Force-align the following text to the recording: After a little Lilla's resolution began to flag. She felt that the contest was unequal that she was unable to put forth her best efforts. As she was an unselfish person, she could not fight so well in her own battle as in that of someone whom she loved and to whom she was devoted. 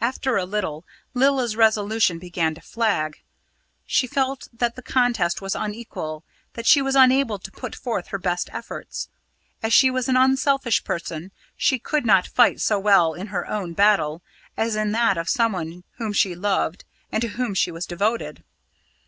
After 0.00 0.36
a 0.36 0.44
little 0.44 0.84
Lilla's 1.12 1.56
resolution 1.56 2.20
began 2.20 2.54
to 2.54 2.60
flag. 2.60 3.20
She 3.84 4.06
felt 4.06 4.46
that 4.52 4.76
the 4.76 4.80
contest 4.80 5.40
was 5.42 5.56
unequal 5.56 6.22
that 6.52 6.66
she 6.68 6.80
was 6.80 6.94
unable 6.94 7.36
to 7.40 7.50
put 7.50 7.74
forth 7.74 8.06
her 8.14 8.18
best 8.20 8.48
efforts. 8.52 9.08
As 9.60 9.74
she 9.74 9.90
was 9.90 10.08
an 10.08 10.16
unselfish 10.16 10.84
person, 10.84 11.32
she 11.56 11.80
could 11.80 12.06
not 12.06 12.28
fight 12.28 12.60
so 12.60 12.78
well 12.78 13.12
in 13.12 13.26
her 13.34 13.44
own 13.44 13.72
battle 13.72 14.22
as 14.56 14.76
in 14.76 14.92
that 14.92 15.18
of 15.18 15.28
someone 15.28 15.82
whom 15.96 16.12
she 16.12 16.36
loved 16.36 16.84
and 17.10 17.20
to 17.22 17.28
whom 17.30 17.52
she 17.52 17.72
was 17.72 17.86
devoted. 17.86 18.44